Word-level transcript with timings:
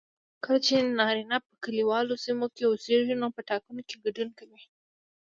کله 0.43 0.59
چې 0.65 0.75
نارینه 0.99 1.37
په 1.47 1.53
کليوالو 1.63 2.21
سیمو 2.25 2.45
کې 2.55 2.63
اوسیږي 2.67 3.15
نو 3.21 3.27
په 3.35 3.41
ټاکنو 3.49 3.81
کې 3.87 3.95
ګډون 4.03 4.29
کوي 4.39 4.61